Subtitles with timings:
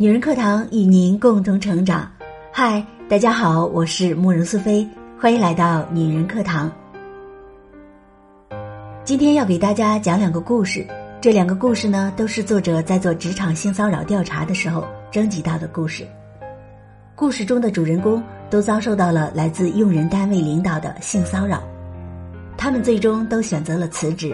[0.00, 2.08] 女人课堂与您共同成长。
[2.52, 6.70] 嗨，大家好，我是慕容苏菲，欢迎来到女人课堂。
[9.02, 10.86] 今天要给大家讲两个故事，
[11.20, 16.06] 这两个故事呢，都是作者在做职场性骚扰调查的时候征集到的故事。
[17.16, 21.60] 故事中的主人公都遭受到了来自用人单位领导的性骚扰，
[22.56, 24.32] 他们最终都选择了辞职。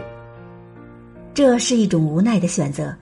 [1.33, 2.95] 这是一种无奈的选择，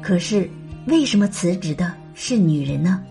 [0.00, 0.48] 可是。
[0.86, 3.02] 为什么辞职的是女人呢？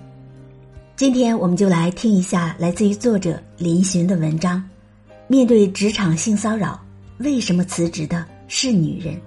[0.95, 4.63] 今天我们就来听一下来自于作者林寻的文章。
[5.27, 6.81] 面对职场性骚扰，
[7.17, 9.19] 为什么辞职的是女人？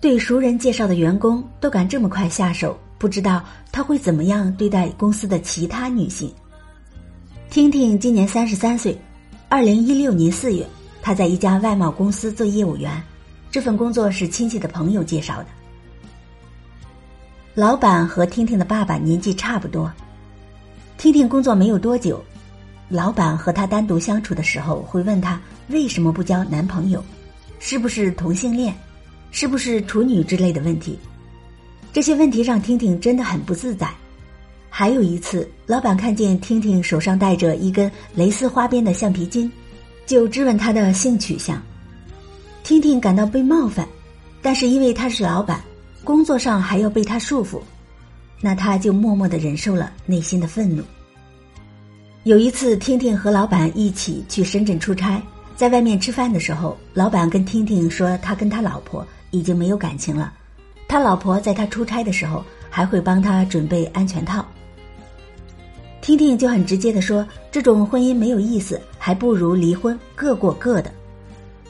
[0.00, 6.28] 对熟人介绍的员工都敢这么快下手，不知道他会怎么样对待公司的其他女性。
[7.50, 8.98] 听听今年三十三岁，
[9.48, 10.66] 二零一六年四月，
[11.02, 13.00] 他在一家外贸公司做业务员，
[13.48, 15.46] 这份工作是亲戚的朋友介绍的。
[17.58, 19.92] 老板和听听的爸爸年纪差不多，
[20.96, 22.24] 听听工作没有多久，
[22.88, 27.04] 老板和他单独相处的时候会问他为什么不交男朋友，
[27.58, 28.72] 是不是同性恋，
[29.32, 30.96] 是不是处女之类的问题。
[31.92, 33.90] 这些问题让听听真的很不自在。
[34.70, 39.50] 还有一次，老板看见听听手上戴着一根蕾丝花边的橡皮筋，
[40.06, 41.60] 就质问他的性取向。
[42.62, 43.84] 听听感到被冒犯，
[44.40, 45.60] 但是因为他是老板。
[46.08, 47.60] 工作上还要被他束缚，
[48.40, 50.82] 那他就默默的忍受了内心的愤怒。
[52.22, 55.22] 有一次，听听和老板一起去深圳出差，
[55.54, 60.32] 在外面吃饭的时候，老板跟听听说，他跟他老婆已经没有感情了，
[60.88, 64.42] 他老婆在他出差的时候还会帮他准备安全套。
[66.00, 67.22] 听听就很直接的说，
[67.52, 70.90] 这种婚姻没有意思，还不如离婚，各过各的。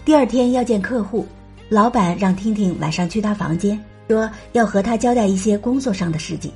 [0.04, 1.26] 第二天要见客户，
[1.68, 3.76] 老板让听听晚上去他房间。
[4.08, 6.50] 说要和他交代一些工作上的事情，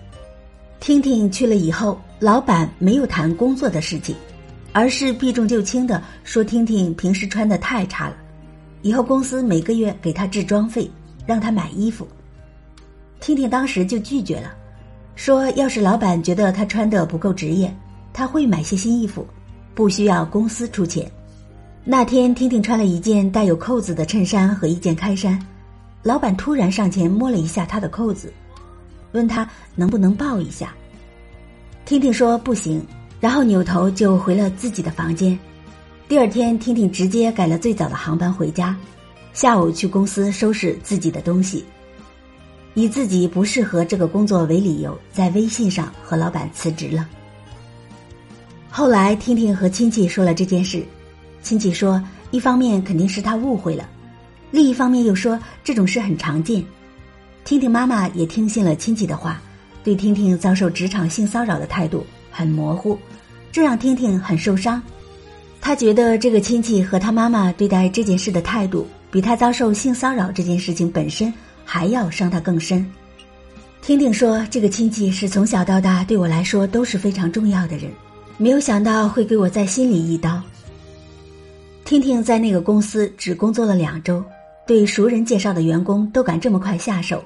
[0.81, 4.17] 听听去了以后，老板没有谈工作的事情，
[4.73, 8.17] 而是避重就轻的说听听平时穿的太差了，
[8.81, 10.91] 以后公司每个月给他置装费，
[11.27, 12.09] 让他买衣服。
[13.21, 14.55] 听听当时就拒绝了，
[15.15, 17.73] 说要是老板觉得他穿的不够职业，
[18.15, 19.27] 他会买些新衣服，
[19.75, 21.09] 不需要公司出钱。
[21.85, 25.39] 那天听听穿了一件带有扣子的衬衫和一件开衫。
[26.03, 28.33] 老板突然上前摸了一下他的扣子，
[29.13, 30.75] 问他能不能抱一下。
[31.85, 32.85] 听听说不行，
[33.21, 35.39] 然后扭头就回了自己的房间。
[36.09, 38.77] 第二天，听听直接改了最早的航班回家，
[39.33, 41.65] 下午去公司收拾自己的东西，
[42.75, 47.09] 以自己不适合这个工作为理由，在微信上和老板辞职了。
[48.71, 50.85] 后来，听听和亲戚说了这件事，
[51.43, 53.89] 亲戚说，一方面肯定是他误会了。
[54.53, 56.65] 另一方面又说这种事很常见，
[57.45, 59.43] 听听妈妈也听信了亲戚的话，
[59.83, 62.99] 对听听遭受职场性骚扰的态度很模糊，
[63.51, 64.81] 这让听听很受伤。
[65.61, 71.33] 他觉得这个亲戚和他妈妈对待这件事的态度，比他遭受性骚扰这件事情本身
[71.65, 72.85] 还要伤他更深。
[73.81, 77.91] 听听说，这个亲戚是从小到大对我来说都是非常重要的人，
[78.37, 80.43] 没有想到会给我在心里一刀。
[81.85, 84.23] 听听在那个公司只工作了两周。
[84.67, 87.23] 对熟人介绍的员工都敢这么快下手，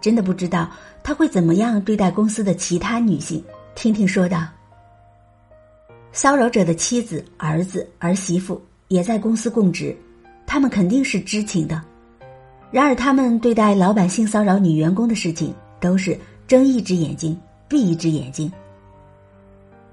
[0.00, 0.70] 真的不知道
[1.02, 3.42] 他会怎么样对待公司的其他女性。
[3.74, 4.46] 听听说道，
[6.12, 9.96] 骚扰者的妻子、儿子、儿媳妇也在公司供职，
[10.46, 11.82] 他们肯定是知情的。
[12.70, 18.50] 然而，他们对待老板性骚扰女员工的事情，都是睁一只眼睛闭一只眼睛。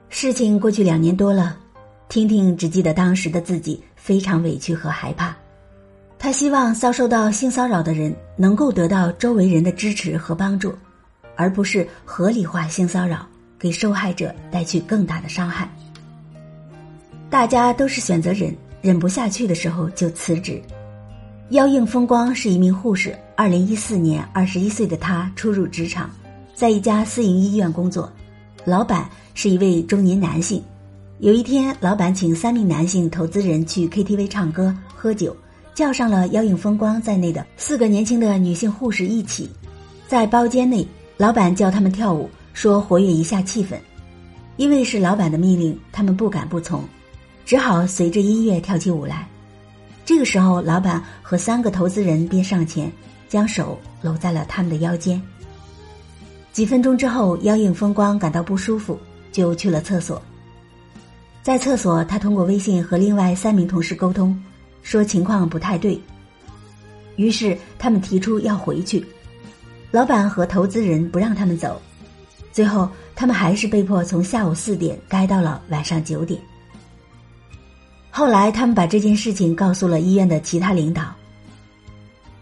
[0.10, 1.58] 事情过去两年多了，
[2.10, 5.36] 听听只记得当时的自己非常委屈和害怕。
[6.26, 10.74] 他希望遭受到性骚扰的人能够得到周围人的支持和帮助，
[11.36, 13.28] 而不是合理化性骚扰，
[13.60, 15.70] 给受害者带去更大的伤害。
[17.30, 18.52] 大家都是选择忍，
[18.82, 20.60] 忍不下去的时候就辞职。
[21.52, 26.10] 妖应风光是一名护士，二零一四年二十一岁的他初入职场，
[26.56, 28.12] 在一家私营医院工作，
[28.66, 30.60] 老板是一位中年男性。
[31.20, 35.38] 有一天，老板请三名男性投资人去 KTV 唱歌喝酒。
[35.76, 39.50] 叫上了妖影风光在内的四个年轻的女性护士一起，
[40.08, 40.88] 在包间内，
[41.18, 43.76] 老板叫他们跳舞，说活跃一下气氛。
[44.56, 46.82] 因为是老板的命令，他们不敢不从，
[47.46, 49.28] 只好随着音乐跳起舞来。
[50.06, 52.90] 这个时候，老板和三个投资人便上前，
[53.28, 55.22] 将手搂在了他们的腰间。
[56.54, 58.98] 几分钟之后，妖影风光感到不舒服，
[59.34, 60.22] 就去了厕所。
[61.44, 64.42] 在厕所，他通过微信和另外三名同事沟通。
[64.86, 66.00] 说情况不太对，
[67.16, 69.04] 于是他们提出要回去。
[69.90, 71.82] 老板和投资人不让他们走，
[72.52, 76.40] 最后他们还是被迫从下午四点待到了晚上九点。
[78.12, 81.16] 后来，他们把这件事情告诉了医院的其他领导，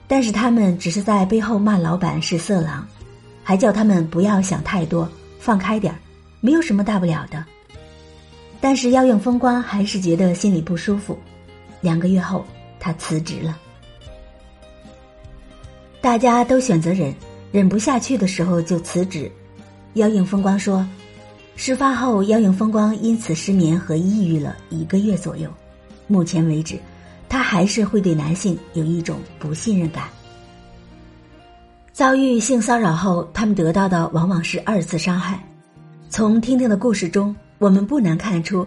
[0.06, 2.86] 但是他们只是在背后骂老板是色狼，
[3.42, 5.10] 还叫他们不要想太多，
[5.40, 5.98] 放开点儿，
[6.42, 7.46] 没有什么大不了的。
[8.60, 11.18] 但是，妖影风光还是觉得心里不舒服。
[11.84, 12.44] 两个月后，
[12.80, 13.56] 他辞职了。
[16.02, 17.14] 大家都选择忍。
[17.52, 19.32] 忍不下去的时候就辞职。
[19.94, 20.84] 妖影风光说，
[21.56, 25.48] 事发后妖影风光因此失眠和抑郁了一个月左右。
[26.08, 26.80] 目前为止，
[27.30, 30.06] 他还是会对男性有一种不信任感。
[31.92, 35.40] 遭遇性骚扰后，他们得到的往往是二次伤害。
[36.10, 38.66] 从听听的故事中，我们不难看出，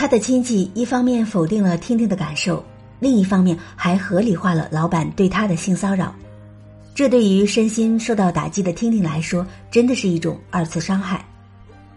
[0.00, 2.64] 他的亲戚一方面否定了听听的感受，
[3.00, 6.14] 另一方面还合理化了老板对他的性骚扰。
[6.94, 11.22] 这对于身心受到打击的听听来说，真的是一种二次伤害。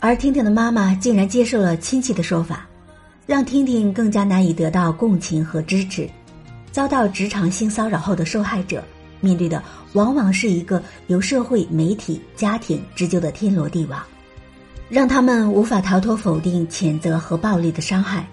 [0.01, 2.67] 而听听的妈妈竟然接受了亲戚的说法，
[3.25, 6.05] 让听听更加难以得到共情和支持。
[6.73, 8.83] 遭到职场性骚扰后的受害者，
[9.21, 9.63] 面对的
[9.93, 14.03] 往往是一个由社会、媒体、家庭织就的天罗地网，
[14.93, 18.27] 让他们无法逃脱否定、谴责和暴力的伤害。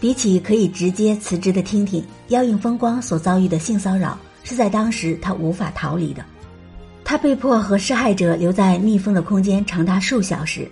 [0.00, 4.18] 比起可以直接辞职的听听，妖影风光所遭遇的性骚扰。
[4.42, 6.24] 是在当时他无法逃离的，
[7.04, 10.68] 他被迫和施害者留在密封的空间长达数小时。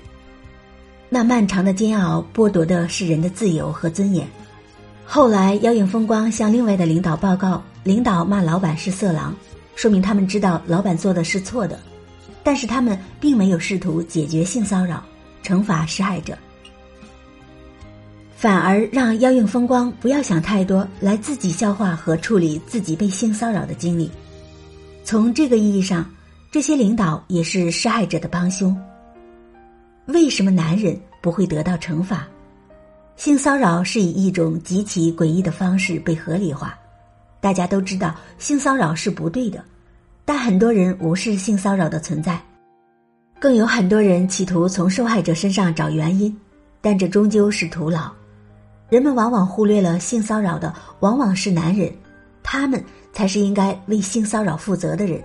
[1.09, 4.27] 那漫长的煎熬剥夺的是人的自由和尊严。
[5.07, 9.33] 后来，妖影风光向另外的领导报告，领导骂老板是色狼，
[9.77, 11.79] 说明他们知道老板做的是错的，
[12.43, 15.03] 但是他们并没有试图解决性骚扰，
[15.43, 16.37] 惩罚施害者。
[18.37, 24.11] 反而让妖影风光不要想太多，来自己消化和处理自己被性骚扰的经历。
[25.05, 26.11] 从这个意义上，
[26.51, 28.77] 这些领导也是施害者的帮凶。
[30.07, 32.27] 为什么男人不会得到惩罚？
[33.15, 36.77] 性骚扰是以一种极其诡异的方式被合理化。
[37.41, 39.65] 大家都知道性骚扰是不对的，
[40.35, 42.41] 但很多人无视性骚扰的存在，
[43.39, 46.35] 更有很多人企图从受害者身上找原因，
[46.81, 48.11] 但这终究是徒劳。
[48.89, 51.93] 人们往往忽略了性骚扰的往往是男人，
[52.43, 52.83] 他们
[53.13, 55.23] 才是应该为性骚扰负责的人。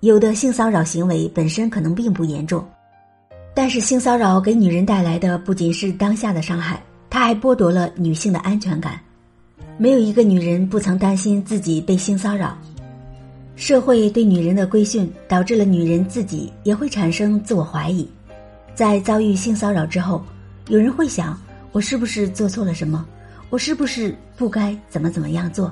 [0.00, 2.68] 有的性骚扰行为本身可能并不严重，
[3.54, 8.98] 但是性骚扰给女人带来的不仅是当下的伤害，它还剥夺了女性的安全感。
[9.78, 12.58] 没有一个女人不曾担心自己被性骚扰。
[13.60, 18.08] 社会对女人的规训导致了女人自己也会产生自我怀疑，
[18.74, 20.24] 在遭遇性骚扰之后，
[20.68, 21.38] 有人会想。
[21.70, 23.06] 我是不是做错了什么？
[23.50, 25.70] 我是不是不该怎么怎么样做？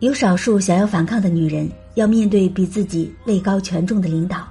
[0.00, 4.44] 有少数想要反抗的女人，要面对比自己位高权重的领导，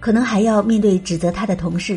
[0.00, 1.96] 可能还要面对指责她的同事。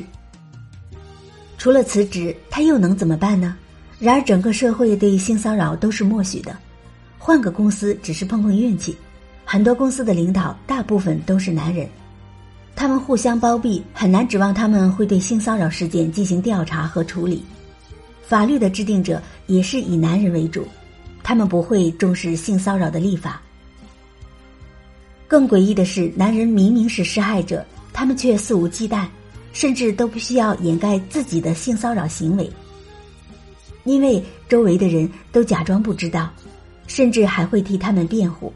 [1.57, 3.57] 除了辞职，她又能怎么办呢？
[3.99, 6.55] 然而，整个社会对性骚扰都是默许的，
[7.17, 8.95] 换个公司只是碰碰运气。
[9.45, 11.87] 很多公司的领导大部分都是男人，
[12.75, 17.45] 他们互相包庇，很难指望他们会对性骚扰事件进行调查和处理。
[18.27, 20.67] 法律的制定者也是以男人为主，
[21.21, 23.39] 他们不会重视性骚扰的立法。
[25.27, 29.05] 更诡异的是，男人明明是施害者，他们却肆无忌惮，
[29.53, 32.51] 甚至都不需要掩盖自己的性骚扰行为，
[33.83, 36.29] 因为周围的人都假装不知道，
[36.87, 38.51] 甚至还会替他们辩护。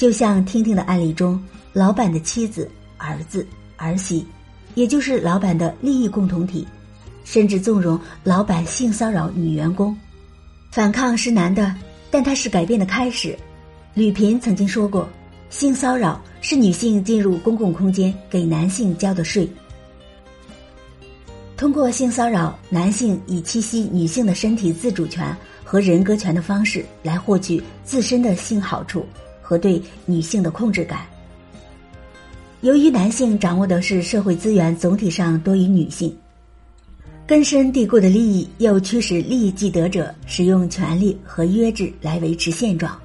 [0.00, 1.38] 就像听听的案例中，
[1.74, 2.66] 老板的妻子、
[2.96, 4.26] 儿子、儿媳，
[4.74, 6.66] 也就是老板的利益共同体。
[7.22, 9.94] 甚至纵容老板性骚扰女员工，
[10.70, 11.74] 反抗是难的，
[12.10, 13.38] 但它是改变的开始。
[13.92, 15.06] 吕萍曾经说过
[15.50, 19.46] ：“性骚扰是女性进入公共空间给男性交的税。”
[21.58, 29.04] 通过性骚扰，男性以侵袭女性的身体自主权和人格权的方式来获取自身的性好处
[29.50, 31.00] 和对女性的控制感。
[32.60, 36.16] 由于男性掌握的是社会资源，总体上多于女性。
[37.26, 42.96] 根深蒂固的利益又驱使利益既得者使用权力和约制来维持现状。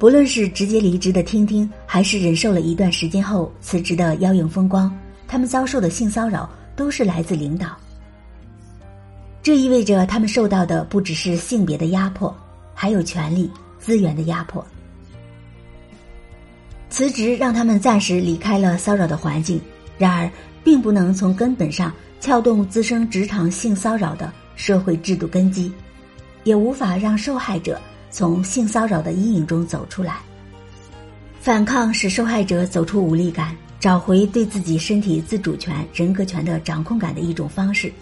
[0.00, 4.92] 不论是直接离职的听听，还是忍受了一段时间后辞职的妖影风光，
[5.28, 7.68] 他们遭受的性骚扰都是来自领导。
[9.44, 12.36] 这意味着他们受到的不只是性别的压迫，
[12.74, 13.48] 还有权力
[13.78, 14.66] 资源的压迫。
[16.88, 19.60] 辞职让他们暂时离开了骚扰的环境，
[19.98, 20.30] 然而
[20.62, 21.92] 并不能从根本上。
[22.18, 25.70] 撬动滋生职场性骚扰的社会制度根基，
[26.44, 30.16] 也无法让受害者从性骚扰的阴影中走出来。
[31.40, 37.92] 反抗使受害者走出无力感，找回对自己身体自主权、人格权的掌控感的一种方式。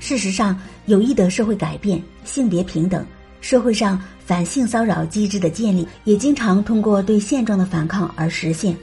[0.00, 3.04] 事实上，有益的社会改变、性别平等、
[3.42, 8.76] 社会上反性骚扰机制的建立，也经常通过对现状的反抗而实现。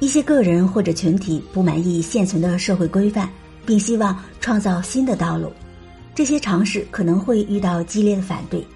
[0.00, 3.30] 一些个人或者群体不满意现存的社会规范，
[3.64, 5.52] 并希望创造新的道路，
[6.16, 8.66] 这些尝试可能会遇到激烈的反对。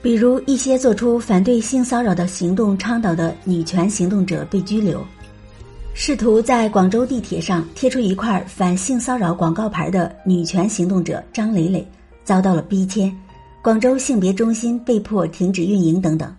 [0.00, 5.04] 比如，一些做出反对性骚扰的行动倡导的女权行动者被拘留。
[5.92, 11.84] 试图在广州地铁上贴出一块反性骚扰广告牌的女权行动者张磊磊
[12.22, 13.12] 遭到了逼迁，
[13.62, 16.34] 广州性别中心被迫停止运营等等。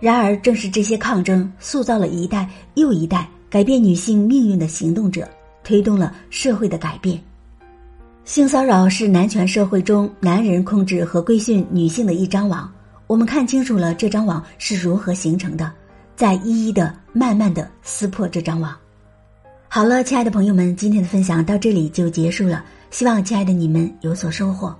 [0.00, 5.28] 然而，正是这些抗争，塑造了一代又一代改变女性命运的行动者，
[5.62, 7.18] 推动了社会的改变。
[8.24, 12.70] 性骚扰是男权社会中男人控制和规训女性的一张网。
[13.06, 15.70] 我们看清楚了这张网是如何形成的。
[16.16, 18.74] 再一一的、慢慢的撕破这张网。
[19.68, 22.64] 好了，亲爱的朋友们，今天的分享到这里就结束了。
[22.90, 24.74] 希望亲爱的你们有所收获。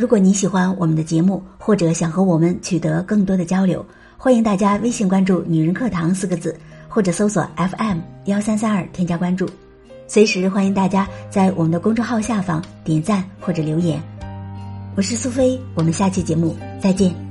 [0.00, 3.84] 如果你喜欢我们的节目，或者想和我们取得更多的交流，
[4.16, 9.46] 欢迎大家微信关注“女人课堂”四个字，或者搜索 FM 幺三三二添加关注。
[10.08, 14.02] 随时欢迎大家在我们的公众号下方点赞或者留言。
[14.96, 17.29] 我是苏菲，我们下期节目再见。